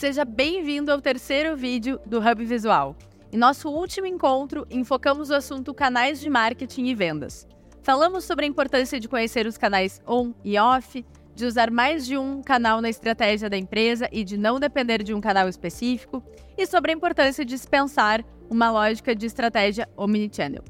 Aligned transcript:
Seja 0.00 0.24
bem-vindo 0.24 0.90
ao 0.90 0.98
terceiro 0.98 1.54
vídeo 1.54 2.00
do 2.06 2.20
Hub 2.20 2.42
Visual. 2.46 2.96
Em 3.30 3.36
nosso 3.36 3.68
último 3.68 4.06
encontro, 4.06 4.66
enfocamos 4.70 5.28
o 5.28 5.34
assunto 5.34 5.74
canais 5.74 6.18
de 6.18 6.30
marketing 6.30 6.86
e 6.86 6.94
vendas. 6.94 7.46
Falamos 7.82 8.24
sobre 8.24 8.46
a 8.46 8.48
importância 8.48 8.98
de 8.98 9.06
conhecer 9.06 9.46
os 9.46 9.58
canais 9.58 10.00
on 10.08 10.32
e 10.42 10.58
off, 10.58 11.04
de 11.34 11.44
usar 11.44 11.70
mais 11.70 12.06
de 12.06 12.16
um 12.16 12.40
canal 12.40 12.80
na 12.80 12.88
estratégia 12.88 13.50
da 13.50 13.58
empresa 13.58 14.08
e 14.10 14.24
de 14.24 14.38
não 14.38 14.58
depender 14.58 15.02
de 15.02 15.12
um 15.12 15.20
canal 15.20 15.50
específico, 15.50 16.24
e 16.56 16.66
sobre 16.66 16.92
a 16.92 16.94
importância 16.94 17.44
de 17.44 17.54
dispensar 17.54 18.24
uma 18.48 18.70
lógica 18.70 19.14
de 19.14 19.26
estratégia 19.26 19.86
omnichannel. 19.98 20.64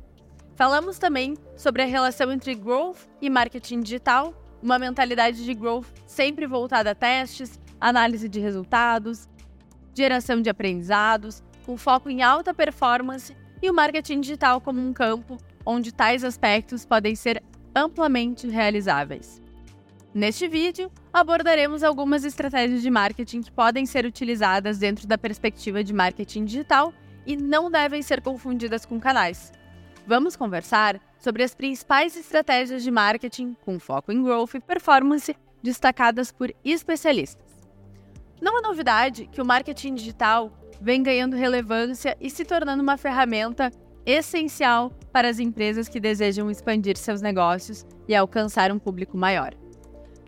Falamos 0.57 0.99
também 0.99 1.37
sobre 1.57 1.83
a 1.83 1.87
relação 1.87 2.33
entre 2.33 2.53
growth 2.57 3.07
e 3.23 3.31
marketing 3.31 3.79
digital, 3.79 4.35
uma 4.61 4.77
mentalidade 4.77 5.45
de 5.45 5.55
growth 5.55 5.87
sempre 6.05 6.49
voltada 6.49 6.91
a 6.91 6.95
testes, 6.97 7.61
análise 7.81 8.29
de 8.29 8.39
resultados, 8.39 9.29
geração 9.95 10.43
de 10.43 10.51
aprendizados, 10.51 11.43
com 11.65 11.77
foco 11.77 12.11
em 12.11 12.23
alta 12.23 12.53
performance 12.53 13.37
e 13.63 13.71
o 13.71 13.75
marketing 13.75 14.21
digital 14.21 14.61
como 14.61 14.81
um 14.81 14.93
campo 14.93 15.37
onde 15.65 15.93
tais 15.93 16.25
aspectos 16.25 16.85
podem 16.85 17.15
ser 17.15 17.43
amplamente 17.75 18.49
realizáveis. 18.49 19.41
Neste 20.13 20.49
vídeo, 20.49 20.91
abordaremos 21.13 21.85
algumas 21.85 22.25
estratégias 22.25 22.83
de 22.83 22.91
marketing 22.91 23.43
que 23.43 23.53
podem 23.53 23.87
ser 23.87 24.05
utilizadas 24.05 24.79
dentro 24.79 25.07
da 25.07 25.17
perspectiva 25.17 25.85
de 25.85 25.93
marketing 25.93 26.45
digital 26.45 26.93
e 27.25 27.37
não 27.37 27.71
devem 27.71 28.03
ser 28.03 28.21
confundidas 28.21 28.85
com 28.85 28.99
canais. 28.99 29.53
Vamos 30.07 30.35
conversar 30.35 31.01
sobre 31.19 31.45
as 31.45 31.55
principais 31.55 32.17
estratégias 32.17 32.83
de 32.83 32.91
marketing 32.91 33.55
com 33.65 33.79
foco 33.79 34.11
em 34.11 34.21
growth 34.21 34.55
e 34.55 34.61
performance 34.61 35.37
destacadas 35.63 36.33
por 36.33 36.53
especialistas. 36.65 37.50
Não 38.41 38.59
é 38.59 38.63
novidade 38.63 39.27
que 39.27 39.41
o 39.41 39.45
marketing 39.45 39.95
digital 39.95 40.51
vem 40.81 41.03
ganhando 41.03 41.37
relevância 41.37 42.17
e 42.21 42.31
se 42.31 42.45
tornando 42.45 42.83
uma 42.83 42.97
ferramenta 42.97 43.71
essencial 44.07 44.91
para 45.13 45.29
as 45.29 45.39
empresas 45.39 45.89
que 45.89 46.01
desejam 46.01 46.51
expandir 46.51 46.97
seus 46.97 47.21
negócios 47.21 47.85
e 48.09 48.15
alcançar 48.15 48.73
um 48.73 48.79
público 48.79 49.17
maior. 49.17 49.53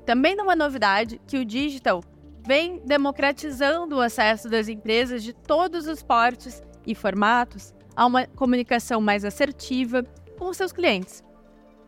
Também 0.04 0.36
não 0.36 0.50
é 0.50 0.56
novidade 0.56 1.20
que 1.26 1.38
o 1.38 1.44
digital 1.44 2.02
vem 2.46 2.82
democratizando 2.84 3.96
o 3.96 4.00
acesso 4.00 4.48
das 4.48 4.68
empresas 4.68 5.22
de 5.22 5.32
todos 5.32 5.86
os 5.86 6.02
portes 6.02 6.62
e 6.86 6.94
formatos 6.94 7.72
a 7.96 8.04
uma 8.04 8.26
comunicação 8.26 9.00
mais 9.00 9.24
assertiva 9.24 10.04
com 10.38 10.52
seus 10.52 10.72
clientes. 10.72 11.24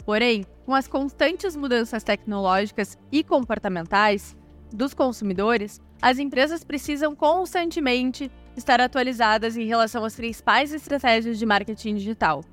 Porém, 0.07 0.45
com 0.65 0.75
as 0.75 0.87
constantes 0.87 1.57
mudanças 1.57 2.03
tecnológicas 2.03 2.97
e 3.11 3.25
comportamentais 3.25 4.37
dos 4.73 4.95
consumidores, 4.95 5.81
as 6.05 6.19
empresas 6.19 6.63
precisam 6.63 7.17
constantemente 7.17 8.31
estar 8.55 8.79
atualizadas 8.79 9.57
em 9.57 9.65
relação 9.65 10.05
às 10.05 10.15
principais 10.15 10.71
estratégias 10.71 11.39
de 11.39 11.47
marketing 11.47 11.95
digital. 11.95 12.45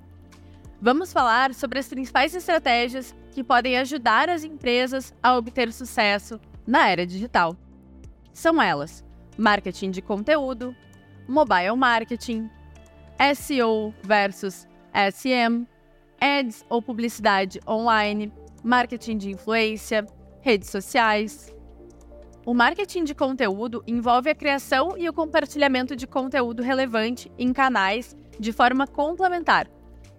Vamos 0.82 1.12
falar 1.12 1.54
sobre 1.54 1.78
as 1.78 1.90
principais 1.90 2.34
estratégias 2.34 3.14
que 3.32 3.44
podem 3.44 3.78
ajudar 3.78 4.30
as 4.30 4.46
empresas 4.46 5.14
a 5.22 5.36
obter 5.36 5.74
sucesso 5.74 6.40
na 6.66 6.88
era 6.88 7.06
digital. 7.06 7.58
São 8.32 8.62
elas: 8.62 9.04
marketing 9.38 9.92
de 9.92 10.02
conteúdo, 10.02 10.74
mobile 11.28 11.76
marketing, 11.76 12.50
SEO 13.36 13.94
versus 14.02 14.66
SM, 14.94 15.68
ads 16.22 16.66
ou 16.70 16.82
publicidade 16.82 17.60
online, 17.68 18.32
marketing 18.64 19.18
de 19.18 19.30
influência, 19.30 20.08
redes 20.40 20.70
sociais, 20.70 21.54
o 22.46 22.54
marketing 22.54 23.04
de 23.04 23.14
conteúdo 23.14 23.84
envolve 23.86 24.30
a 24.30 24.36
criação 24.36 24.98
e 24.98 25.08
o 25.08 25.14
compartilhamento 25.14 25.96
de 25.96 26.08
conteúdo 26.08 26.64
relevante 26.64 27.32
em 27.38 27.54
canais 27.54 28.16
de 28.40 28.52
forma 28.52 28.88
complementar. 28.88 29.68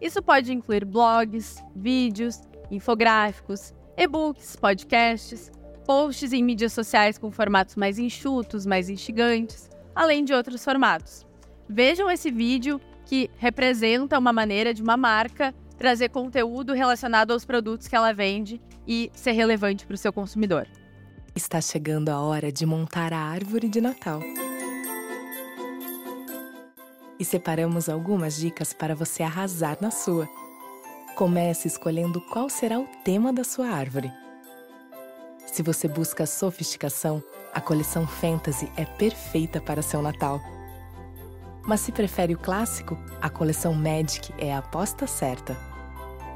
Isso 0.01 0.23
pode 0.23 0.53
incluir 0.53 0.85
blogs, 0.85 1.57
vídeos, 1.75 2.41
infográficos, 2.71 3.75
e-books, 3.97 4.57
podcasts, 4.57 5.51
posts 5.85 6.33
em 6.33 6.45
mídias 6.45 6.73
sociais 6.73 7.19
com 7.19 7.31
formatos 7.31 7.75
mais 7.75 7.99
enxutos, 7.99 8.65
mais 8.67 8.89
instigantes, 8.89 9.69
além 9.95 10.25
de 10.25 10.33
outros 10.33 10.65
formatos. 10.65 11.27
Vejam 11.69 12.11
esse 12.11 12.31
vídeo 12.31 12.81
que 13.05 13.29
representa 13.37 14.19
uma 14.19 14.33
maneira 14.33 14.73
de 14.73 14.83
uma 14.83 14.97
marca 14.97 15.53
trazer 15.77 16.11
conteúdo 16.11 16.73
relacionado 16.73 17.33
aos 17.33 17.45
produtos 17.45 17.89
que 17.89 17.97
ela 17.97 18.13
vende 18.13 18.61
e 18.87 19.11
ser 19.13 19.33
relevante 19.33 19.85
para 19.85 19.95
o 19.95 19.99
seu 19.99 20.13
consumidor. 20.13 20.69
Está 21.35 21.63
chegando 21.63 22.11
a 22.11 22.21
hora 22.21 22.53
de 22.53 22.67
montar 22.67 23.11
a 23.15 23.19
árvore 23.19 23.67
de 23.67 23.81
Natal. 23.81 24.21
E 27.19 27.25
separamos 27.25 27.89
algumas 27.89 28.37
dicas 28.37 28.75
para 28.75 28.95
você 28.95 29.23
arrasar 29.23 29.79
na 29.81 29.91
sua. 29.91 30.29
Comece 31.17 31.69
escolhendo 31.69 32.21
qual 32.21 32.51
será 32.51 32.79
o 32.79 32.87
tema 33.03 33.33
da 33.33 33.45
sua 33.45 33.69
árvore. 33.69 34.13
Se 35.47 35.63
você 35.63 35.89
busca 35.89 36.27
sofisticação, 36.27 37.23
a 37.55 37.63
coleção 37.63 38.07
Fantasy 38.07 38.71
é 38.77 38.85
perfeita 38.85 39.59
para 39.59 39.81
seu 39.81 40.03
Natal. 40.03 40.39
Mas 41.63 41.81
se 41.81 41.93
prefere 41.93 42.35
o 42.35 42.39
clássico, 42.39 42.99
a 43.23 43.31
coleção 43.31 43.73
Magic 43.73 44.35
é 44.37 44.53
a 44.53 44.59
aposta 44.59 45.07
certa. 45.07 45.57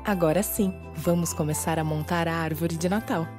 Agora 0.03 0.43
sim, 0.43 0.73
vamos 0.95 1.35
começar 1.35 1.79
a 1.79 1.85
montar 1.85 2.27
a 2.27 2.35
árvore 2.35 2.79
de 2.79 2.89
Natal. 2.89 3.36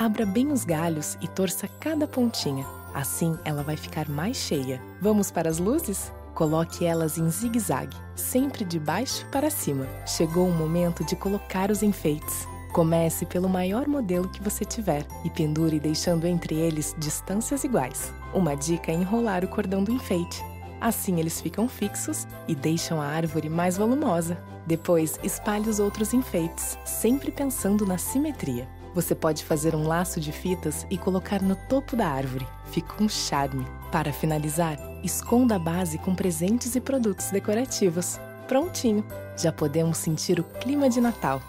Abra 0.00 0.24
bem 0.24 0.52
os 0.52 0.64
galhos 0.64 1.18
e 1.20 1.26
torça 1.26 1.66
cada 1.80 2.06
pontinha. 2.06 2.64
Assim 2.94 3.36
ela 3.44 3.64
vai 3.64 3.76
ficar 3.76 4.08
mais 4.08 4.36
cheia. 4.36 4.80
Vamos 5.02 5.28
para 5.28 5.50
as 5.50 5.58
luzes? 5.58 6.12
Coloque 6.36 6.84
elas 6.84 7.18
em 7.18 7.28
zigue-zague, 7.28 7.96
sempre 8.14 8.64
de 8.64 8.78
baixo 8.78 9.26
para 9.32 9.50
cima. 9.50 9.88
Chegou 10.06 10.46
o 10.46 10.54
momento 10.54 11.04
de 11.04 11.16
colocar 11.16 11.68
os 11.68 11.82
enfeites. 11.82 12.46
Comece 12.72 13.26
pelo 13.26 13.48
maior 13.48 13.88
modelo 13.88 14.28
que 14.28 14.40
você 14.40 14.64
tiver 14.64 15.04
e 15.24 15.30
pendure 15.30 15.80
deixando 15.80 16.28
entre 16.28 16.54
eles 16.54 16.94
distâncias 16.96 17.64
iguais. 17.64 18.12
Uma 18.32 18.54
dica 18.54 18.92
é 18.92 18.94
enrolar 18.94 19.44
o 19.44 19.48
cordão 19.48 19.82
do 19.82 19.90
enfeite. 19.90 20.40
Assim 20.80 21.18
eles 21.18 21.40
ficam 21.40 21.68
fixos 21.68 22.24
e 22.46 22.54
deixam 22.54 23.02
a 23.02 23.06
árvore 23.06 23.48
mais 23.48 23.76
volumosa. 23.76 24.38
Depois, 24.64 25.18
espalhe 25.24 25.68
os 25.68 25.80
outros 25.80 26.14
enfeites, 26.14 26.78
sempre 26.84 27.32
pensando 27.32 27.84
na 27.84 27.98
simetria. 27.98 28.68
Você 28.94 29.14
pode 29.14 29.44
fazer 29.44 29.74
um 29.74 29.86
laço 29.86 30.20
de 30.20 30.32
fitas 30.32 30.86
e 30.90 30.96
colocar 30.96 31.42
no 31.42 31.54
topo 31.68 31.94
da 31.94 32.08
árvore. 32.08 32.46
Fica 32.72 33.02
um 33.02 33.08
charme. 33.08 33.66
Para 33.92 34.12
finalizar, 34.12 34.78
esconda 35.04 35.56
a 35.56 35.58
base 35.58 35.98
com 35.98 36.14
presentes 36.14 36.74
e 36.74 36.80
produtos 36.80 37.30
decorativos. 37.30 38.18
Prontinho! 38.46 39.04
Já 39.36 39.52
podemos 39.52 39.98
sentir 39.98 40.40
o 40.40 40.44
clima 40.44 40.88
de 40.88 41.00
Natal. 41.00 41.40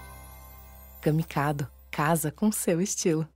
Camicado, 1.01 1.67
casa 1.89 2.31
com 2.31 2.51
seu 2.51 2.81
estilo. 2.81 3.27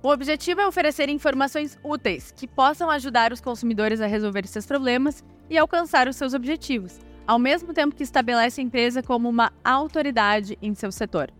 O 0.00 0.08
objetivo 0.10 0.60
é 0.60 0.66
oferecer 0.66 1.08
informações 1.08 1.76
úteis 1.82 2.30
que 2.30 2.46
possam 2.46 2.88
ajudar 2.88 3.32
os 3.32 3.40
consumidores 3.40 4.00
a 4.00 4.06
resolver 4.06 4.46
seus 4.46 4.64
problemas 4.64 5.24
e 5.50 5.58
alcançar 5.58 6.06
os 6.06 6.14
seus 6.14 6.34
objetivos 6.34 7.07
ao 7.28 7.38
mesmo 7.38 7.74
tempo 7.74 7.94
que 7.94 8.02
estabelece 8.02 8.58
a 8.58 8.64
empresa 8.64 9.02
como 9.02 9.28
uma 9.28 9.52
autoridade 9.62 10.56
em 10.62 10.74
seu 10.74 10.90
setor. 10.90 11.30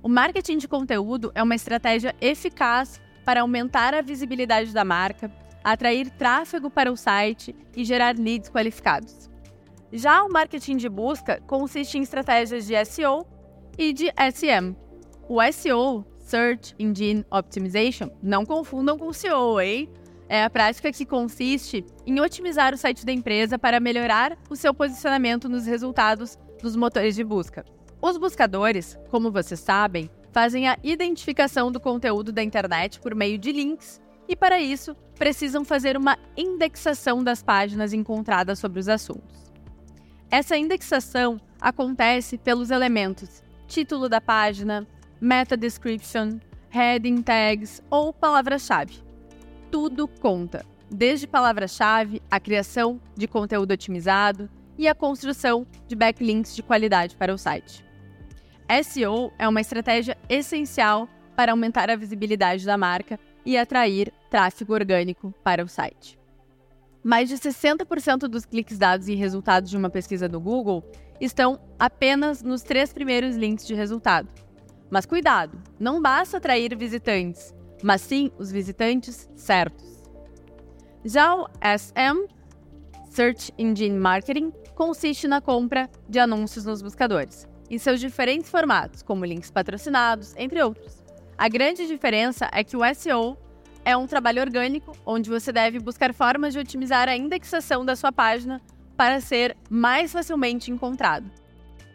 O 0.00 0.08
marketing 0.08 0.58
de 0.58 0.68
conteúdo 0.68 1.32
é 1.34 1.42
uma 1.42 1.56
estratégia 1.56 2.14
eficaz 2.20 3.00
para 3.24 3.40
aumentar 3.40 3.94
a 3.94 4.00
visibilidade 4.00 4.72
da 4.72 4.84
marca, 4.84 5.28
atrair 5.64 6.08
tráfego 6.10 6.70
para 6.70 6.92
o 6.92 6.96
site 6.96 7.52
e 7.76 7.84
gerar 7.84 8.16
leads 8.16 8.48
qualificados. 8.48 9.28
Já 9.92 10.22
o 10.22 10.32
marketing 10.32 10.76
de 10.76 10.88
busca 10.88 11.42
consiste 11.48 11.98
em 11.98 12.02
estratégias 12.02 12.64
de 12.64 12.84
SEO 12.84 13.26
e 13.76 13.92
de 13.92 14.12
SM. 14.12 14.76
O 15.28 15.42
SEO, 15.50 16.06
Search 16.20 16.76
Engine 16.78 17.26
Optimization, 17.28 18.08
não 18.22 18.46
confundam 18.46 18.96
com 18.96 19.08
o 19.08 19.12
SEO, 19.12 19.60
hein? 19.60 19.90
É 20.28 20.44
a 20.44 20.50
prática 20.50 20.92
que 20.92 21.06
consiste 21.06 21.84
em 22.06 22.20
otimizar 22.20 22.74
o 22.74 22.76
site 22.76 23.04
da 23.06 23.12
empresa 23.12 23.58
para 23.58 23.80
melhorar 23.80 24.36
o 24.50 24.56
seu 24.56 24.74
posicionamento 24.74 25.48
nos 25.48 25.64
resultados 25.66 26.38
dos 26.62 26.76
motores 26.76 27.14
de 27.14 27.24
busca. 27.24 27.64
Os 28.00 28.18
buscadores, 28.18 28.98
como 29.10 29.32
vocês 29.32 29.58
sabem, 29.58 30.10
fazem 30.30 30.68
a 30.68 30.78
identificação 30.82 31.72
do 31.72 31.80
conteúdo 31.80 32.30
da 32.30 32.42
internet 32.42 33.00
por 33.00 33.14
meio 33.14 33.38
de 33.38 33.50
links 33.50 34.00
e, 34.28 34.36
para 34.36 34.60
isso, 34.60 34.94
precisam 35.16 35.64
fazer 35.64 35.96
uma 35.96 36.18
indexação 36.36 37.24
das 37.24 37.42
páginas 37.42 37.92
encontradas 37.92 38.58
sobre 38.58 38.78
os 38.78 38.88
assuntos. 38.88 39.50
Essa 40.30 40.56
indexação 40.56 41.40
acontece 41.60 42.36
pelos 42.36 42.70
elementos 42.70 43.42
título 43.66 44.08
da 44.08 44.20
página, 44.20 44.86
meta 45.20 45.56
description, 45.56 46.38
heading 46.70 47.20
tags 47.22 47.82
ou 47.90 48.12
palavra-chave 48.12 49.07
tudo 49.70 50.08
conta, 50.08 50.64
desde 50.90 51.26
palavra-chave, 51.26 52.22
a 52.30 52.40
criação 52.40 53.00
de 53.16 53.28
conteúdo 53.28 53.72
otimizado 53.72 54.48
e 54.76 54.88
a 54.88 54.94
construção 54.94 55.66
de 55.86 55.94
backlinks 55.94 56.54
de 56.54 56.62
qualidade 56.62 57.16
para 57.16 57.34
o 57.34 57.38
site. 57.38 57.84
SEO 58.84 59.32
é 59.38 59.48
uma 59.48 59.60
estratégia 59.60 60.16
essencial 60.28 61.08
para 61.36 61.52
aumentar 61.52 61.90
a 61.90 61.96
visibilidade 61.96 62.64
da 62.64 62.76
marca 62.76 63.18
e 63.44 63.56
atrair 63.56 64.12
tráfego 64.30 64.74
orgânico 64.74 65.32
para 65.42 65.64
o 65.64 65.68
site. 65.68 66.18
Mais 67.02 67.28
de 67.28 67.36
60% 67.36 68.28
dos 68.28 68.44
cliques 68.44 68.78
dados 68.78 69.08
em 69.08 69.14
resultados 69.14 69.70
de 69.70 69.76
uma 69.76 69.88
pesquisa 69.88 70.28
do 70.28 70.40
Google 70.40 70.84
estão 71.20 71.58
apenas 71.78 72.42
nos 72.42 72.62
três 72.62 72.92
primeiros 72.92 73.36
links 73.36 73.66
de 73.66 73.74
resultado. 73.74 74.28
Mas 74.90 75.06
cuidado, 75.06 75.58
não 75.78 76.00
basta 76.00 76.36
atrair 76.36 76.76
visitantes, 76.76 77.54
mas 77.82 78.00
sim 78.00 78.30
os 78.38 78.50
visitantes 78.50 79.28
certos. 79.34 80.02
Já 81.04 81.34
o 81.34 81.48
SM, 81.62 82.26
Search 83.10 83.52
Engine 83.58 83.98
Marketing, 83.98 84.52
consiste 84.74 85.26
na 85.26 85.40
compra 85.40 85.88
de 86.08 86.18
anúncios 86.18 86.64
nos 86.64 86.82
buscadores, 86.82 87.48
em 87.70 87.78
seus 87.78 88.00
diferentes 88.00 88.50
formatos, 88.50 89.02
como 89.02 89.24
links 89.24 89.50
patrocinados, 89.50 90.34
entre 90.36 90.62
outros. 90.62 91.02
A 91.36 91.48
grande 91.48 91.86
diferença 91.86 92.48
é 92.52 92.64
que 92.64 92.76
o 92.76 92.94
SEO 92.94 93.36
é 93.84 93.96
um 93.96 94.06
trabalho 94.06 94.42
orgânico, 94.42 94.92
onde 95.06 95.30
você 95.30 95.52
deve 95.52 95.78
buscar 95.78 96.12
formas 96.12 96.52
de 96.52 96.58
otimizar 96.58 97.08
a 97.08 97.16
indexação 97.16 97.84
da 97.84 97.96
sua 97.96 98.12
página 98.12 98.60
para 98.96 99.20
ser 99.20 99.56
mais 99.70 100.12
facilmente 100.12 100.70
encontrado. 100.70 101.30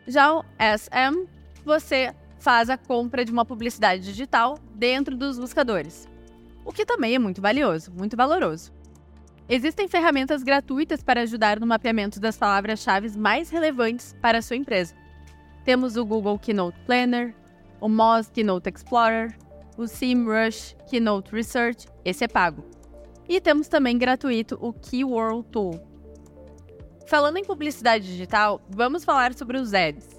Já 0.07 0.33
o 0.33 0.43
SM, 0.57 1.27
você 1.65 2.13
faz 2.43 2.69
a 2.69 2.77
compra 2.77 3.23
de 3.23 3.31
uma 3.31 3.45
publicidade 3.45 4.03
digital 4.03 4.59
dentro 4.75 5.15
dos 5.15 5.39
buscadores, 5.39 6.09
o 6.65 6.73
que 6.73 6.85
também 6.85 7.15
é 7.15 7.19
muito 7.19 7.41
valioso, 7.41 7.89
muito 7.93 8.17
valoroso. 8.17 8.73
Existem 9.47 9.87
ferramentas 9.87 10.43
gratuitas 10.43 11.01
para 11.01 11.21
ajudar 11.21 11.57
no 11.57 11.65
mapeamento 11.65 12.19
das 12.19 12.37
palavras-chave 12.37 13.17
mais 13.17 13.49
relevantes 13.49 14.13
para 14.21 14.39
a 14.39 14.41
sua 14.41 14.57
empresa. 14.57 14.93
Temos 15.63 15.95
o 15.95 16.05
Google 16.05 16.37
Keynote 16.37 16.77
Planner, 16.85 17.33
o 17.79 17.87
Moz 17.87 18.29
Keynote 18.29 18.69
Explorer, 18.69 19.37
o 19.77 19.87
SEMrush 19.87 20.75
Keynote 20.89 21.33
Research, 21.33 21.87
esse 22.03 22.25
é 22.25 22.27
pago. 22.27 22.65
E 23.27 23.39
temos 23.39 23.69
também 23.69 23.97
gratuito 23.97 24.57
o 24.59 24.73
Keyword 24.73 25.47
Tool. 25.49 25.79
Falando 27.07 27.37
em 27.37 27.45
publicidade 27.45 28.05
digital, 28.05 28.61
vamos 28.69 29.05
falar 29.05 29.33
sobre 29.33 29.57
os 29.57 29.73
ads. 29.73 30.09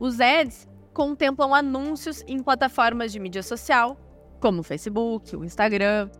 Os 0.00 0.20
ads 0.20 0.68
contemplam 1.00 1.54
anúncios 1.54 2.22
em 2.28 2.42
plataformas 2.42 3.10
de 3.10 3.18
mídia 3.18 3.42
social, 3.42 3.98
como 4.38 4.60
o 4.60 4.62
Facebook, 4.62 5.34
o 5.34 5.42
Instagram, 5.42 6.10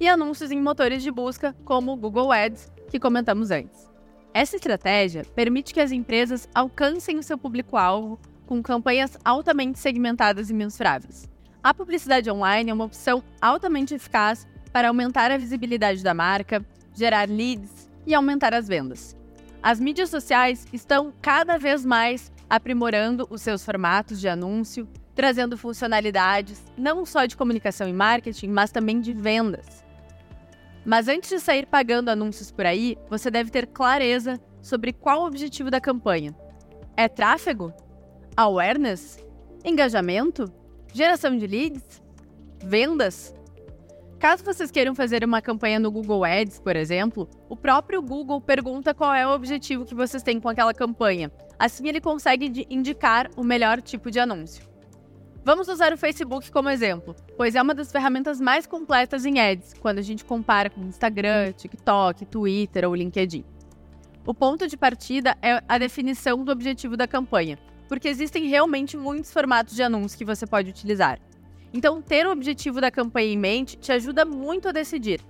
e 0.00 0.08
anúncios 0.08 0.50
em 0.50 0.60
motores 0.60 1.00
de 1.04 1.12
busca, 1.12 1.54
como 1.64 1.92
o 1.92 1.96
Google 1.96 2.32
Ads, 2.32 2.72
que 2.90 2.98
comentamos 2.98 3.52
antes. 3.52 3.88
Essa 4.34 4.56
estratégia 4.56 5.24
permite 5.32 5.72
que 5.72 5.78
as 5.78 5.92
empresas 5.92 6.48
alcancem 6.52 7.18
o 7.18 7.22
seu 7.22 7.38
público-alvo 7.38 8.18
com 8.48 8.60
campanhas 8.60 9.16
altamente 9.24 9.78
segmentadas 9.78 10.50
e 10.50 10.54
mensuráveis. 10.54 11.30
A 11.62 11.72
publicidade 11.72 12.28
online 12.28 12.68
é 12.68 12.74
uma 12.74 12.86
opção 12.86 13.22
altamente 13.40 13.94
eficaz 13.94 14.44
para 14.72 14.88
aumentar 14.88 15.30
a 15.30 15.38
visibilidade 15.38 16.02
da 16.02 16.14
marca, 16.14 16.66
gerar 16.92 17.28
leads 17.28 17.88
e 18.04 18.12
aumentar 18.12 18.54
as 18.54 18.66
vendas. 18.66 19.16
As 19.62 19.78
mídias 19.78 20.10
sociais 20.10 20.66
estão 20.72 21.12
cada 21.22 21.58
vez 21.58 21.86
mais 21.86 22.32
aprimorando 22.50 23.28
os 23.30 23.40
seus 23.40 23.64
formatos 23.64 24.20
de 24.20 24.28
anúncio, 24.28 24.88
trazendo 25.14 25.56
funcionalidades 25.56 26.60
não 26.76 27.06
só 27.06 27.24
de 27.24 27.36
comunicação 27.36 27.88
e 27.88 27.92
marketing, 27.92 28.48
mas 28.48 28.72
também 28.72 29.00
de 29.00 29.12
vendas. 29.12 29.84
Mas 30.84 31.06
antes 31.06 31.30
de 31.30 31.38
sair 31.38 31.66
pagando 31.66 32.08
anúncios 32.08 32.50
por 32.50 32.66
aí, 32.66 32.98
você 33.08 33.30
deve 33.30 33.50
ter 33.50 33.66
clareza 33.68 34.40
sobre 34.60 34.92
qual 34.92 35.22
o 35.22 35.26
objetivo 35.26 35.70
da 35.70 35.80
campanha. 35.80 36.34
É 36.96 37.06
tráfego? 37.06 37.72
Awareness? 38.36 39.24
Engajamento? 39.64 40.52
Geração 40.92 41.36
de 41.36 41.46
leads? 41.46 42.02
Vendas? 42.64 43.34
Caso 44.18 44.44
vocês 44.44 44.70
queiram 44.70 44.94
fazer 44.94 45.24
uma 45.24 45.40
campanha 45.40 45.78
no 45.78 45.90
Google 45.90 46.24
Ads, 46.24 46.60
por 46.60 46.76
exemplo, 46.76 47.28
o 47.48 47.56
próprio 47.56 48.02
Google 48.02 48.40
pergunta 48.40 48.92
qual 48.92 49.14
é 49.14 49.26
o 49.26 49.30
objetivo 49.30 49.86
que 49.86 49.94
vocês 49.94 50.22
têm 50.22 50.38
com 50.38 50.48
aquela 50.48 50.74
campanha. 50.74 51.30
Assim, 51.60 51.86
ele 51.86 52.00
consegue 52.00 52.66
indicar 52.70 53.30
o 53.36 53.44
melhor 53.44 53.82
tipo 53.82 54.10
de 54.10 54.18
anúncio. 54.18 54.64
Vamos 55.44 55.68
usar 55.68 55.92
o 55.92 55.98
Facebook 55.98 56.50
como 56.50 56.70
exemplo, 56.70 57.14
pois 57.36 57.54
é 57.54 57.60
uma 57.60 57.74
das 57.74 57.92
ferramentas 57.92 58.40
mais 58.40 58.66
completas 58.66 59.26
em 59.26 59.38
ads, 59.38 59.74
quando 59.74 59.98
a 59.98 60.02
gente 60.02 60.24
compara 60.24 60.70
com 60.70 60.80
Instagram, 60.80 61.52
TikTok, 61.52 62.24
Twitter 62.24 62.88
ou 62.88 62.94
LinkedIn. 62.94 63.44
O 64.24 64.32
ponto 64.32 64.66
de 64.66 64.74
partida 64.74 65.36
é 65.42 65.62
a 65.68 65.76
definição 65.76 66.42
do 66.42 66.50
objetivo 66.50 66.96
da 66.96 67.06
campanha, 67.06 67.58
porque 67.90 68.08
existem 68.08 68.48
realmente 68.48 68.96
muitos 68.96 69.30
formatos 69.30 69.76
de 69.76 69.82
anúncios 69.82 70.14
que 70.14 70.24
você 70.24 70.46
pode 70.46 70.70
utilizar. 70.70 71.20
Então, 71.74 72.00
ter 72.00 72.26
o 72.26 72.32
objetivo 72.32 72.80
da 72.80 72.90
campanha 72.90 73.34
em 73.34 73.38
mente 73.38 73.76
te 73.76 73.92
ajuda 73.92 74.24
muito 74.24 74.66
a 74.66 74.72
decidir. 74.72 75.20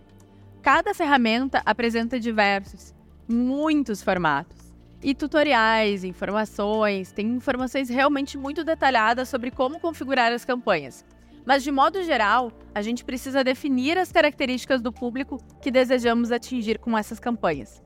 Cada 0.63 0.95
ferramenta 0.95 1.61
apresenta 1.67 2.21
diversos, 2.21 2.95
muitos 3.29 4.01
formatos 4.01 4.60
e 5.03 5.15
tutoriais, 5.15 6.05
informações, 6.05 7.13
tem 7.13 7.27
informações 7.29 7.89
realmente 7.89 8.37
muito 8.37 8.63
detalhadas 8.63 9.29
sobre 9.29 9.51
como 9.51 9.81
configurar 9.81 10.33
as 10.33 10.45
campanhas. 10.45 11.05
Mas 11.45 11.63
de 11.63 11.73
modo 11.73 12.03
geral, 12.03 12.53
a 12.75 12.83
gente 12.83 13.05
precisa 13.05 13.43
definir 13.43 13.97
as 13.97 14.13
características 14.13 14.83
do 14.83 14.93
público 14.93 15.39
que 15.63 15.71
desejamos 15.71 16.31
atingir 16.31 16.79
com 16.79 16.97
essas 16.97 17.19
campanhas. 17.19 17.83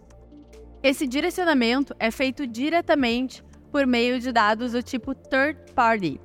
Esse 0.82 1.06
direcionamento 1.06 1.94
é 1.98 2.10
feito 2.10 2.46
diretamente 2.46 3.42
por 3.70 3.86
meio 3.86 4.20
de 4.20 4.32
dados 4.32 4.72
do 4.72 4.82
tipo 4.82 5.14
third 5.14 5.72
party, 5.72 6.20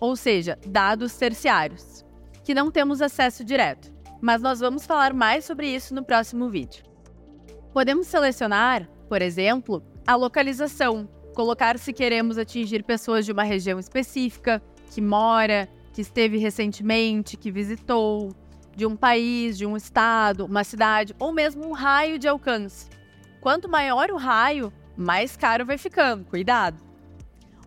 ou 0.00 0.16
seja, 0.16 0.58
dados 0.66 1.16
terciários, 1.16 2.04
que 2.44 2.54
não 2.54 2.70
temos 2.70 3.02
acesso 3.02 3.44
direto. 3.44 3.92
Mas 4.20 4.40
nós 4.40 4.60
vamos 4.60 4.86
falar 4.86 5.12
mais 5.12 5.44
sobre 5.44 5.68
isso 5.68 5.94
no 5.94 6.04
próximo 6.04 6.48
vídeo. 6.48 6.84
Podemos 7.72 8.06
selecionar, 8.06 8.88
por 9.08 9.20
exemplo, 9.20 9.82
a 10.08 10.14
localização, 10.14 11.06
colocar 11.34 11.78
se 11.78 11.92
queremos 11.92 12.38
atingir 12.38 12.82
pessoas 12.82 13.26
de 13.26 13.32
uma 13.32 13.42
região 13.42 13.78
específica, 13.78 14.62
que 14.90 15.02
mora, 15.02 15.68
que 15.92 16.00
esteve 16.00 16.38
recentemente, 16.38 17.36
que 17.36 17.50
visitou, 17.50 18.34
de 18.74 18.86
um 18.86 18.96
país, 18.96 19.58
de 19.58 19.66
um 19.66 19.76
estado, 19.76 20.46
uma 20.46 20.64
cidade 20.64 21.14
ou 21.18 21.30
mesmo 21.30 21.68
um 21.68 21.72
raio 21.72 22.18
de 22.18 22.26
alcance. 22.26 22.88
Quanto 23.42 23.68
maior 23.68 24.10
o 24.10 24.16
raio, 24.16 24.72
mais 24.96 25.36
caro 25.36 25.66
vai 25.66 25.76
ficando, 25.76 26.24
cuidado. 26.24 26.78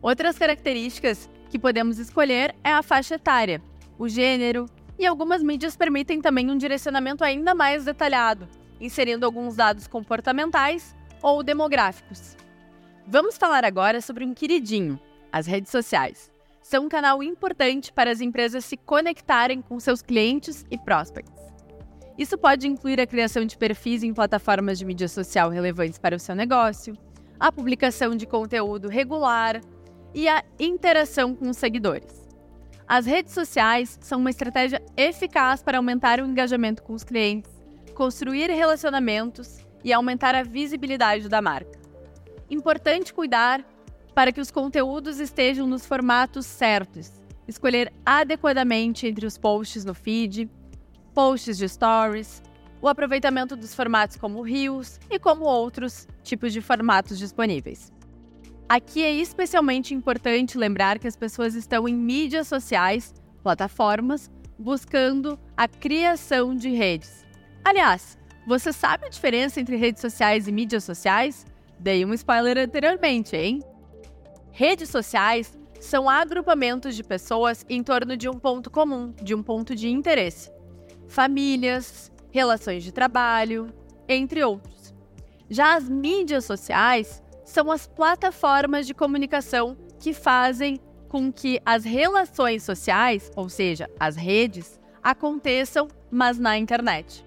Outras 0.02 0.36
características 0.36 1.30
que 1.48 1.60
podemos 1.60 2.00
escolher 2.00 2.56
é 2.64 2.74
a 2.74 2.82
faixa 2.82 3.16
etária, 3.16 3.62
o 4.00 4.10
gênero, 4.10 4.66
e 4.98 5.06
algumas 5.06 5.44
mídias 5.44 5.76
permitem 5.76 6.20
também 6.20 6.50
um 6.50 6.58
direcionamento 6.58 7.24
ainda 7.24 7.54
mais 7.54 7.86
detalhado, 7.86 8.48
inserindo 8.80 9.28
alguns 9.28 9.56
dados 9.56 9.86
comportamentais 9.86 11.00
ou 11.22 11.44
demográficos. 11.44 12.36
Vamos 13.08 13.38
falar 13.38 13.66
agora 13.66 14.02
sobre 14.02 14.26
um 14.26 14.34
queridinho, 14.34 15.00
as 15.32 15.48
redes 15.48 15.72
sociais. 15.72 16.32
São 16.62 16.86
um 16.86 16.90
canal 16.90 17.22
importante 17.22 17.92
para 17.92 18.12
as 18.12 18.22
empresas 18.22 18.64
se 18.64 18.78
conectarem 18.78 19.62
com 19.62 19.80
seus 19.80 20.02
clientes 20.02 20.66
e 20.70 20.78
prospects. 20.78 21.42
Isso 22.18 22.38
pode 22.38 22.68
incluir 22.68 23.00
a 23.00 23.08
criação 23.08 23.46
de 23.46 23.58
perfis 23.58 24.04
em 24.04 24.14
plataformas 24.14 24.78
de 24.78 24.86
mídia 24.86 25.08
social 25.08 25.50
relevantes 25.50 25.98
para 25.98 26.16
o 26.16 26.20
seu 26.20 26.36
negócio, 26.36 26.96
a 27.40 27.52
publicação 27.52 28.16
de 28.16 28.28
conteúdo 28.28 28.88
regular 28.88 29.60
e 30.14 30.28
a 30.28 30.44
interação 30.60 31.34
com 31.34 31.50
os 31.50 31.58
seguidores. 31.58 32.30
As 32.88 33.06
redes 33.06 33.34
sociais 33.34 33.98
são 34.02 34.20
uma 34.20 34.30
estratégia 34.30 34.82
eficaz 34.98 35.64
para 35.64 35.78
aumentar 35.78 36.20
o 36.20 36.26
engajamento 36.26 36.84
com 36.84 36.94
os 36.94 37.04
clientes, 37.04 37.50
construir 37.96 38.50
relacionamentos 38.50 39.61
e 39.84 39.94
aumentar 39.94 40.36
a 40.36 40.44
visibilidade 40.44 41.28
da 41.28 41.42
marca. 41.42 41.80
Importante 42.50 43.14
cuidar 43.14 43.66
para 44.14 44.32
que 44.32 44.42
os 44.42 44.52
conteúdos 44.52 45.20
estejam 45.20 45.66
nos 45.66 45.86
formatos 45.86 46.46
certos, 46.46 47.12
escolher 47.48 47.92
adequadamente 48.06 49.08
entre 49.08 49.26
os 49.26 49.38
posts 49.38 49.86
no 49.86 49.94
feed, 49.94 50.50
posts 51.14 51.58
de 51.58 51.68
stories, 51.68 52.42
o 52.82 52.88
aproveitamento 52.88 53.56
dos 53.56 53.76
formatos 53.76 54.18
como 54.18 54.42
Reels 54.42 55.00
e 55.10 55.20
como 55.20 55.46
outros 55.46 56.08
tipos 56.24 56.52
de 56.52 56.62
formatos 56.62 57.18
disponíveis. 57.18 57.92
Aqui 58.68 59.04
é 59.04 59.12
especialmente 59.12 59.94
importante 59.94 60.58
lembrar 60.58 60.98
que 60.98 61.08
as 61.08 61.16
pessoas 61.16 61.56
estão 61.56 61.88
em 61.88 61.94
mídias 61.94 62.48
sociais, 62.48 63.14
plataformas, 63.44 64.32
buscando 64.58 65.38
a 65.58 65.68
criação 65.68 66.56
de 66.56 66.70
redes. 66.70 67.26
Aliás, 67.64 68.18
você 68.46 68.74
sabe 68.74 69.06
a 69.06 69.10
diferença 69.10 69.60
entre 69.60 69.76
redes 69.76 70.02
sociais 70.02 70.48
e 70.48 70.52
mídias 70.52 70.84
sociais? 70.84 71.46
Dei 71.80 72.06
um 72.06 72.14
spoiler 72.14 72.58
anteriormente, 72.58 73.36
hein? 73.36 73.60
Redes 74.52 74.90
sociais 74.90 75.58
são 75.80 76.10
agrupamentos 76.10 76.96
de 76.96 77.04
pessoas 77.04 77.66
em 77.70 77.84
torno 77.84 78.16
de 78.18 78.30
um 78.30 78.38
ponto 78.38 78.70
comum, 78.70 79.14
de 79.22 79.34
um 79.34 79.42
ponto 79.42 79.76
de 79.76 79.90
interesse. 79.90 80.52
Famílias, 81.08 82.12
relações 82.32 82.84
de 82.84 82.92
trabalho, 82.92 83.74
entre 84.08 84.44
outros. 84.44 84.94
Já 85.50 85.76
as 85.76 85.88
mídias 85.90 86.46
sociais 86.46 87.22
são 87.44 87.72
as 87.72 87.88
plataformas 87.88 88.88
de 88.88 88.94
comunicação 88.94 89.76
que 90.00 90.14
fazem 90.14 90.80
com 91.10 91.32
que 91.32 91.60
as 91.66 91.84
relações 91.84 92.64
sociais, 92.64 93.32
ou 93.36 93.50
seja, 93.50 93.90
as 94.00 94.16
redes, 94.16 94.80
aconteçam, 95.04 95.88
mas 96.10 96.40
na 96.40 96.58
internet. 96.58 97.26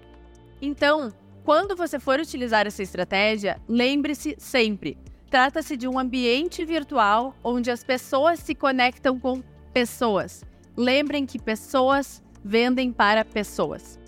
Então, 0.61 1.13
quando 1.43 1.75
você 1.75 1.99
for 1.99 2.19
utilizar 2.19 2.65
essa 2.65 2.81
estratégia, 2.81 3.61
lembre-se 3.67 4.35
sempre: 4.37 4.97
trata-se 5.29 5.77
de 5.77 5.87
um 5.87 5.99
ambiente 5.99 6.65
virtual 6.65 7.35
onde 7.43 7.69
as 7.69 7.83
pessoas 7.83 8.39
se 8.39 8.55
conectam 8.55 9.19
com 9.19 9.43
pessoas. 9.73 10.43
Lembrem 10.75 11.25
que 11.25 11.39
pessoas 11.39 12.23
vendem 12.43 12.91
para 12.91 13.23
pessoas. 13.23 13.99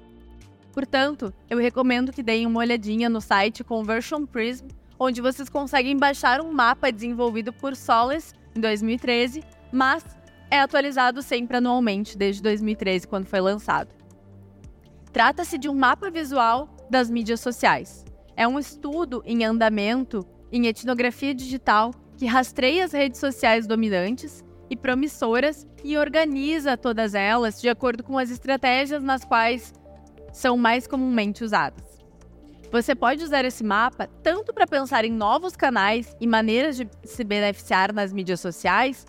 Portanto, 0.73 1.33
eu 1.49 1.57
recomendo 1.57 2.11
que 2.11 2.21
deem 2.21 2.45
uma 2.45 2.59
olhadinha 2.59 3.09
no 3.09 3.19
site 3.19 3.63
Conversion 3.63 4.25
Prism, 4.25 4.67
onde 4.99 5.21
vocês 5.21 5.49
conseguem 5.49 5.97
baixar 5.97 6.39
um 6.39 6.51
mapa 6.51 6.91
desenvolvido 6.91 7.51
por 7.51 7.75
Solace 7.75 8.33
em 8.55 8.61
2013, 8.61 9.43
mas 9.71 10.03
é 10.49 10.59
atualizado 10.59 11.21
sempre 11.21 11.57
anualmente 11.57 12.17
desde 12.17 12.41
2013, 12.41 13.07
quando 13.07 13.25
foi 13.25 13.41
lançado. 13.41 13.96
Trata-se 15.17 15.57
de 15.57 15.67
um 15.67 15.73
mapa 15.73 16.11
visual 16.11 16.69
das 16.91 17.09
mídias 17.09 17.39
sociais. 17.39 18.05
É 18.35 18.47
um 18.47 18.59
estudo 18.59 19.23
em 19.25 19.43
andamento 19.43 20.23
em 20.51 20.67
etnografia 20.67 21.33
digital 21.33 21.89
que 22.15 22.27
rastreia 22.27 22.85
as 22.85 22.91
redes 22.91 23.19
sociais 23.19 23.65
dominantes 23.65 24.45
e 24.69 24.77
promissoras 24.77 25.65
e 25.83 25.97
organiza 25.97 26.77
todas 26.77 27.15
elas 27.15 27.59
de 27.59 27.67
acordo 27.67 28.03
com 28.03 28.15
as 28.15 28.29
estratégias 28.29 29.01
nas 29.01 29.25
quais 29.25 29.73
são 30.31 30.55
mais 30.55 30.85
comumente 30.85 31.43
usadas. 31.43 31.97
Você 32.71 32.93
pode 32.93 33.23
usar 33.23 33.43
esse 33.43 33.63
mapa 33.63 34.07
tanto 34.21 34.53
para 34.53 34.67
pensar 34.67 35.03
em 35.03 35.11
novos 35.11 35.55
canais 35.55 36.15
e 36.21 36.27
maneiras 36.27 36.77
de 36.77 36.87
se 37.05 37.23
beneficiar 37.23 37.91
nas 37.91 38.13
mídias 38.13 38.39
sociais, 38.39 39.07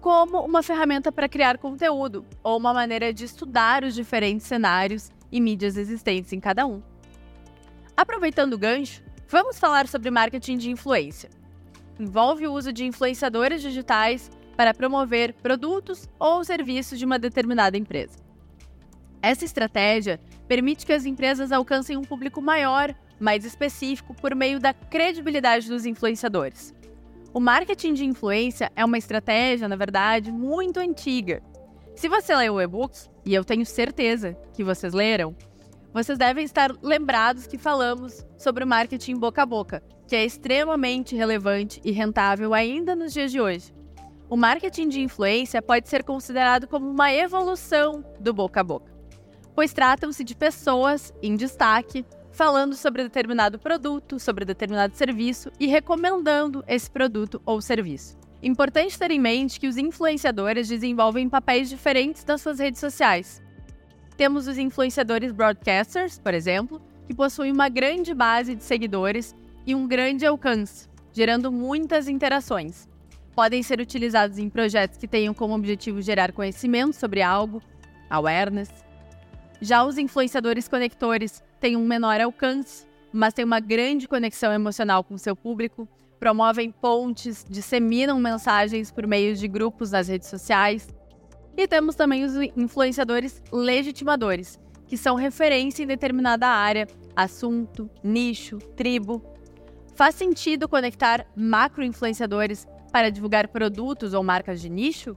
como 0.00 0.38
uma 0.38 0.62
ferramenta 0.62 1.10
para 1.10 1.28
criar 1.28 1.58
conteúdo 1.58 2.24
ou 2.44 2.56
uma 2.56 2.72
maneira 2.72 3.12
de 3.12 3.24
estudar 3.24 3.82
os 3.82 3.92
diferentes 3.92 4.46
cenários 4.46 5.10
e 5.32 5.40
mídias 5.40 5.76
existentes 5.76 6.32
em 6.32 6.38
cada 6.38 6.66
um. 6.66 6.82
Aproveitando 7.96 8.52
o 8.52 8.58
gancho, 8.58 9.02
vamos 9.28 9.58
falar 9.58 9.88
sobre 9.88 10.10
marketing 10.10 10.58
de 10.58 10.70
influência. 10.70 11.30
Envolve 11.98 12.46
o 12.46 12.52
uso 12.52 12.72
de 12.72 12.84
influenciadores 12.84 13.62
digitais 13.62 14.30
para 14.56 14.74
promover 14.74 15.32
produtos 15.34 16.08
ou 16.18 16.44
serviços 16.44 16.98
de 16.98 17.04
uma 17.04 17.18
determinada 17.18 17.76
empresa. 17.76 18.18
Essa 19.22 19.44
estratégia 19.44 20.20
permite 20.48 20.84
que 20.84 20.92
as 20.92 21.06
empresas 21.06 21.52
alcancem 21.52 21.96
um 21.96 22.02
público 22.02 22.42
maior, 22.42 22.94
mais 23.18 23.44
específico, 23.44 24.14
por 24.14 24.34
meio 24.34 24.58
da 24.58 24.74
credibilidade 24.74 25.68
dos 25.68 25.86
influenciadores. 25.86 26.74
O 27.32 27.40
marketing 27.40 27.94
de 27.94 28.04
influência 28.04 28.70
é 28.76 28.84
uma 28.84 28.98
estratégia, 28.98 29.68
na 29.68 29.76
verdade, 29.76 30.30
muito 30.30 30.78
antiga. 30.78 31.42
Se 31.94 32.08
você 32.08 32.34
leu 32.34 32.54
o 32.54 32.60
e-book, 32.60 32.96
e 33.24 33.34
eu 33.34 33.44
tenho 33.44 33.64
certeza 33.64 34.36
que 34.54 34.64
vocês 34.64 34.92
leram, 34.92 35.36
vocês 35.92 36.18
devem 36.18 36.44
estar 36.44 36.74
lembrados 36.82 37.46
que 37.46 37.58
falamos 37.58 38.26
sobre 38.36 38.64
o 38.64 38.66
marketing 38.66 39.16
boca 39.16 39.42
a 39.42 39.46
boca, 39.46 39.82
que 40.08 40.16
é 40.16 40.24
extremamente 40.24 41.14
relevante 41.14 41.80
e 41.84 41.92
rentável 41.92 42.54
ainda 42.54 42.96
nos 42.96 43.12
dias 43.12 43.30
de 43.30 43.40
hoje. 43.40 43.74
O 44.28 44.36
marketing 44.36 44.88
de 44.88 45.00
influência 45.00 45.60
pode 45.60 45.88
ser 45.88 46.02
considerado 46.02 46.66
como 46.66 46.88
uma 46.88 47.12
evolução 47.12 48.02
do 48.18 48.32
boca 48.32 48.60
a 48.60 48.64
boca, 48.64 48.90
pois 49.54 49.74
tratam-se 49.74 50.24
de 50.24 50.34
pessoas 50.34 51.12
em 51.22 51.36
destaque 51.36 52.04
falando 52.32 52.74
sobre 52.74 53.02
determinado 53.02 53.58
produto, 53.58 54.18
sobre 54.18 54.46
determinado 54.46 54.96
serviço 54.96 55.52
e 55.60 55.66
recomendando 55.66 56.64
esse 56.66 56.90
produto 56.90 57.40
ou 57.44 57.60
serviço. 57.60 58.21
Importante 58.42 58.98
ter 58.98 59.10
em 59.10 59.20
mente 59.20 59.60
que 59.60 59.68
os 59.68 59.76
influenciadores 59.76 60.68
desenvolvem 60.68 61.28
papéis 61.28 61.68
diferentes 61.68 62.24
nas 62.24 62.40
suas 62.40 62.58
redes 62.58 62.80
sociais. 62.80 63.42
Temos 64.16 64.48
os 64.48 64.58
influenciadores 64.58 65.32
broadcasters, 65.32 66.18
por 66.18 66.34
exemplo, 66.34 66.82
que 67.06 67.14
possuem 67.14 67.52
uma 67.52 67.68
grande 67.68 68.12
base 68.12 68.54
de 68.54 68.64
seguidores 68.64 69.34
e 69.66 69.74
um 69.74 69.86
grande 69.86 70.26
alcance, 70.26 70.88
gerando 71.12 71.52
muitas 71.52 72.08
interações 72.08 72.90
podem 73.34 73.62
ser 73.62 73.80
utilizados 73.80 74.38
em 74.38 74.48
projetos 74.48 74.98
que 74.98 75.08
tenham 75.08 75.34
como 75.34 75.54
objetivo 75.54 76.00
gerar 76.02 76.32
conhecimento 76.32 76.94
sobre 76.94 77.22
algo, 77.22 77.62
awareness. 78.08 78.70
Já 79.60 79.84
os 79.84 79.98
influenciadores 79.98 80.68
conectores 80.68 81.42
têm 81.60 81.76
um 81.76 81.86
menor 81.86 82.20
alcance, 82.20 82.86
mas 83.12 83.34
têm 83.34 83.44
uma 83.44 83.60
grande 83.60 84.08
conexão 84.08 84.52
emocional 84.52 85.02
com 85.02 85.16
seu 85.16 85.36
público, 85.36 85.88
promovem 86.22 86.70
pontes, 86.70 87.44
disseminam 87.50 88.20
mensagens 88.20 88.92
por 88.92 89.08
meio 89.08 89.34
de 89.34 89.48
grupos 89.48 89.90
nas 89.90 90.06
redes 90.06 90.28
sociais. 90.28 90.86
E 91.56 91.66
temos 91.66 91.96
também 91.96 92.22
os 92.22 92.36
influenciadores 92.56 93.42
legitimadores, 93.52 94.56
que 94.86 94.96
são 94.96 95.16
referência 95.16 95.82
em 95.82 95.86
determinada 95.88 96.46
área, 96.46 96.86
assunto, 97.16 97.90
nicho, 98.04 98.58
tribo. 98.76 99.20
Faz 99.96 100.14
sentido 100.14 100.68
conectar 100.68 101.26
macro-influenciadores 101.34 102.68
para 102.92 103.10
divulgar 103.10 103.48
produtos 103.48 104.14
ou 104.14 104.22
marcas 104.22 104.60
de 104.60 104.70
nicho? 104.70 105.16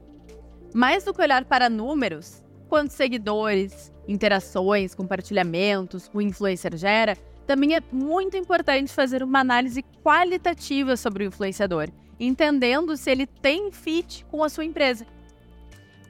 Mais 0.74 1.04
do 1.04 1.14
que 1.14 1.22
olhar 1.22 1.46
para 1.46 1.70
números, 1.70 2.44
quantos 2.68 2.96
seguidores, 2.96 3.94
interações, 4.08 4.96
compartilhamentos 4.96 6.10
o 6.12 6.20
influencer 6.20 6.76
gera, 6.76 7.16
também 7.46 7.76
é 7.76 7.82
muito 7.92 8.36
importante 8.36 8.92
fazer 8.92 9.24
uma 9.24 9.40
análise 9.40 9.84
qualitativa 10.04 10.98
sobre 10.98 11.24
o 11.24 11.28
influenciador, 11.28 11.90
entendendo 12.20 12.98
se 12.98 13.12
ele 13.12 13.28
tem 13.28 13.72
fit 13.72 14.26
com 14.26 14.44
a 14.44 14.50
sua 14.50 14.66
empresa. 14.66 15.06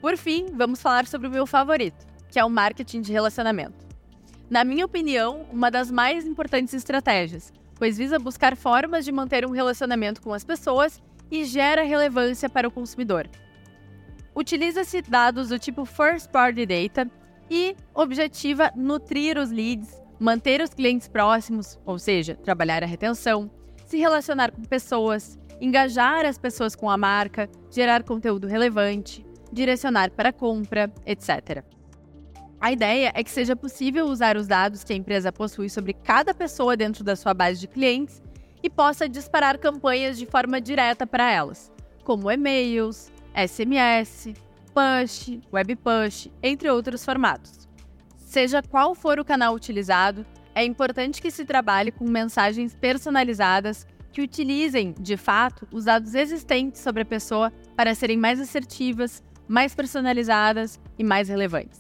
Por 0.02 0.18
fim, 0.18 0.48
vamos 0.54 0.82
falar 0.82 1.08
sobre 1.08 1.28
o 1.28 1.32
meu 1.32 1.46
favorito, 1.46 2.06
que 2.30 2.40
é 2.40 2.46
o 2.46 2.50
marketing 2.50 3.02
de 3.02 3.12
relacionamento. 3.12 3.86
Na 4.50 4.64
minha 4.64 4.86
opinião, 4.86 5.46
uma 5.52 5.72
das 5.72 5.90
mais 5.90 6.26
importantes 6.26 6.74
estratégias, 6.74 7.52
pois 7.76 7.98
visa 7.98 8.20
buscar 8.20 8.56
formas 8.56 9.04
de 9.04 9.12
manter 9.12 9.46
um 9.46 9.52
relacionamento 9.52 10.22
com 10.22 10.34
as 10.34 10.44
pessoas 10.44 11.02
e 11.32 11.44
gera 11.44 11.84
relevância 11.84 12.50
para 12.50 12.68
o 12.68 12.72
consumidor. 12.72 13.28
Utiliza-se 14.36 15.02
dados 15.02 15.50
do 15.50 15.58
tipo 15.58 15.86
First 15.86 16.30
Party 16.30 16.66
Data 16.66 17.10
e 17.50 17.76
objetiva 17.94 18.72
nutrir 18.76 19.38
os 19.38 19.50
leads, 19.50 20.00
manter 20.20 20.62
os 20.62 20.74
clientes 20.74 21.08
próximos, 21.08 21.80
ou 21.86 22.00
seja, 22.00 22.36
trabalhar 22.36 22.84
a 22.84 22.88
retenção, 22.88 23.50
se 23.86 23.98
relacionar 23.98 24.52
com 24.52 24.64
pessoas, 24.64 25.38
engajar 25.60 26.26
as 26.26 26.38
pessoas 26.38 26.76
com 26.76 26.90
a 26.90 26.98
marca, 26.98 27.50
gerar 27.70 28.04
conteúdo 28.04 28.48
relevante, 28.48 29.26
direcionar 29.52 30.12
para 30.12 30.34
compra, 30.34 30.92
etc. 31.06 31.64
A 32.60 32.72
ideia 32.72 33.12
é 33.14 33.24
que 33.24 33.30
seja 33.30 33.56
possível 33.56 34.06
usar 34.06 34.38
os 34.38 34.48
dados 34.48 34.84
que 34.84 34.94
a 34.94 34.96
empresa 34.96 35.32
possui 35.32 35.70
sobre 35.70 35.94
cada 35.94 36.34
pessoa 36.34 36.76
dentro 36.76 37.04
da 37.04 37.16
sua 37.16 37.34
base 37.34 37.60
de 37.60 37.68
clientes 37.68 38.24
e 38.64 38.70
possa 38.70 39.08
disparar 39.08 39.58
campanhas 39.60 40.18
de 40.18 40.26
forma 40.26 40.60
direta 40.60 41.06
para 41.06 41.32
elas, 41.32 41.72
como 42.04 42.32
e-mails, 42.32 43.12
SMS, 43.36 44.34
push, 44.74 45.40
web 45.54 45.76
push, 45.76 46.28
entre 46.42 46.70
outros 46.70 47.06
formatos. 47.06 47.65
Seja 48.36 48.62
qual 48.62 48.94
for 48.94 49.18
o 49.18 49.24
canal 49.24 49.56
utilizado, 49.56 50.26
é 50.54 50.62
importante 50.66 51.22
que 51.22 51.32
se 51.32 51.46
trabalhe 51.46 51.90
com 51.90 52.04
mensagens 52.04 52.76
personalizadas 52.76 53.88
que 54.12 54.22
utilizem, 54.22 54.94
de 55.00 55.16
fato, 55.16 55.66
os 55.72 55.86
dados 55.86 56.14
existentes 56.14 56.82
sobre 56.82 57.04
a 57.04 57.06
pessoa 57.06 57.50
para 57.78 57.96
serem 57.96 58.18
mais 58.18 58.42
assertivas, 58.42 59.24
mais 59.48 59.74
personalizadas 59.74 60.78
e 61.00 61.04
mais 61.04 61.30
relevantes. 61.30 61.80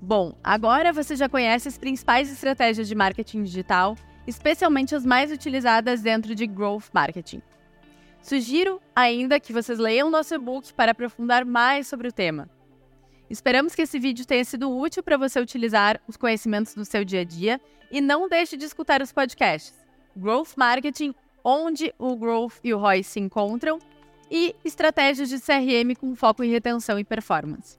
Bom, 0.00 0.34
agora 0.42 0.90
você 0.90 1.14
já 1.14 1.28
conhece 1.28 1.68
as 1.68 1.76
principais 1.76 2.32
estratégias 2.32 2.88
de 2.88 2.94
marketing 2.94 3.42
digital 3.42 3.94
especialmente 4.26 4.94
as 4.94 5.04
mais 5.04 5.30
utilizadas 5.30 6.00
dentro 6.00 6.34
de 6.34 6.46
Growth 6.46 6.86
Marketing. 6.94 7.42
Sugiro 8.22 8.80
ainda 8.96 9.38
que 9.38 9.52
vocês 9.52 9.78
leiam 9.78 10.08
nosso 10.08 10.34
e-book 10.34 10.72
para 10.72 10.92
aprofundar 10.92 11.44
mais 11.44 11.86
sobre 11.86 12.08
o 12.08 12.12
tema. 12.12 12.48
Esperamos 13.30 13.74
que 13.74 13.82
esse 13.82 13.98
vídeo 13.98 14.26
tenha 14.26 14.44
sido 14.44 14.74
útil 14.74 15.02
para 15.02 15.18
você 15.18 15.38
utilizar 15.38 16.00
os 16.08 16.16
conhecimentos 16.16 16.74
do 16.74 16.84
seu 16.84 17.04
dia 17.04 17.20
a 17.20 17.24
dia 17.24 17.60
e 17.90 18.00
não 18.00 18.28
deixe 18.28 18.56
de 18.56 18.64
escutar 18.64 19.02
os 19.02 19.12
podcasts 19.12 19.74
Growth 20.16 20.54
Marketing, 20.56 21.14
onde 21.44 21.94
o 21.98 22.16
Growth 22.16 22.54
e 22.64 22.72
o 22.72 22.78
ROI 22.78 23.02
se 23.02 23.20
encontram, 23.20 23.78
e 24.30 24.54
Estratégias 24.64 25.28
de 25.28 25.40
CRM 25.40 25.94
com 25.98 26.14
foco 26.14 26.42
em 26.42 26.50
retenção 26.50 26.98
e 26.98 27.04
performance. 27.04 27.78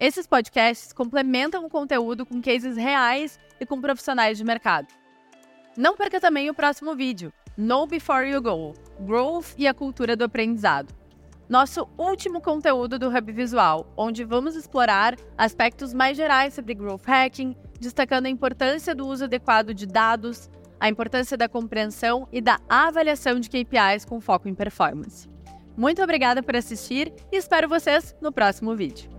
Esses 0.00 0.26
podcasts 0.26 0.92
complementam 0.92 1.64
o 1.64 1.70
conteúdo 1.70 2.26
com 2.26 2.42
cases 2.42 2.76
reais 2.76 3.38
e 3.60 3.66
com 3.66 3.80
profissionais 3.80 4.36
de 4.38 4.44
mercado. 4.44 4.88
Não 5.76 5.96
perca 5.96 6.20
também 6.20 6.50
o 6.50 6.54
próximo 6.54 6.96
vídeo, 6.96 7.32
Know 7.56 7.86
Before 7.86 8.28
You 8.28 8.42
Go, 8.42 8.74
Growth 9.00 9.54
e 9.56 9.68
a 9.68 9.74
Cultura 9.74 10.16
do 10.16 10.24
Aprendizado. 10.24 10.92
Nosso 11.48 11.86
último 11.98 12.40
conteúdo 12.40 12.98
do 12.98 13.08
Hub 13.08 13.30
Visual, 13.30 13.86
onde 13.96 14.24
vamos 14.24 14.56
explorar 14.56 15.14
aspectos 15.36 15.92
mais 15.92 16.16
gerais 16.16 16.54
sobre 16.54 16.74
Growth 16.74 17.06
Hacking, 17.06 17.54
destacando 17.78 18.26
a 18.26 18.30
importância 18.30 18.94
do 18.94 19.06
uso 19.06 19.24
adequado 19.24 19.74
de 19.74 19.86
dados, 19.86 20.48
a 20.80 20.88
importância 20.88 21.36
da 21.36 21.46
compreensão 21.46 22.26
e 22.32 22.40
da 22.40 22.58
avaliação 22.66 23.38
de 23.38 23.50
KPIs 23.50 24.06
com 24.06 24.22
foco 24.22 24.48
em 24.48 24.54
performance. 24.54 25.28
Muito 25.76 26.02
obrigada 26.02 26.42
por 26.42 26.56
assistir 26.56 27.12
e 27.30 27.36
espero 27.36 27.68
vocês 27.68 28.16
no 28.22 28.32
próximo 28.32 28.74
vídeo. 28.74 29.10